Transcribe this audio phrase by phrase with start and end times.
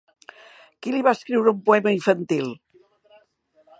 [0.85, 2.51] Qui li va escriure un poema infantil?